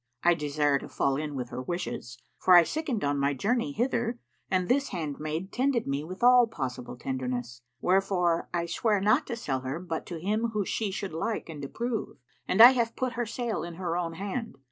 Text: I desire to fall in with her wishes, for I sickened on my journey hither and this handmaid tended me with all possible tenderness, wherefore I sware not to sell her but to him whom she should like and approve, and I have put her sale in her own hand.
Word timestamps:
I 0.23 0.33
desire 0.33 0.79
to 0.79 0.89
fall 0.89 1.15
in 1.15 1.35
with 1.35 1.49
her 1.49 1.61
wishes, 1.61 2.17
for 2.39 2.55
I 2.55 2.63
sickened 2.63 3.03
on 3.03 3.19
my 3.19 3.35
journey 3.35 3.71
hither 3.71 4.17
and 4.49 4.67
this 4.67 4.87
handmaid 4.87 5.51
tended 5.51 5.85
me 5.85 6.03
with 6.03 6.23
all 6.23 6.47
possible 6.47 6.97
tenderness, 6.97 7.61
wherefore 7.81 8.49
I 8.51 8.65
sware 8.65 8.99
not 8.99 9.27
to 9.27 9.35
sell 9.35 9.59
her 9.59 9.79
but 9.79 10.07
to 10.07 10.19
him 10.19 10.53
whom 10.53 10.65
she 10.65 10.89
should 10.89 11.13
like 11.13 11.49
and 11.49 11.63
approve, 11.63 12.17
and 12.47 12.61
I 12.63 12.71
have 12.71 12.95
put 12.95 13.13
her 13.13 13.27
sale 13.27 13.61
in 13.63 13.75
her 13.75 13.95
own 13.95 14.13
hand. 14.13 14.57